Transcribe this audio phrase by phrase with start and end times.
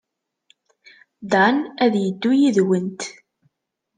[1.31, 3.01] Dan ad yeddu yid-went.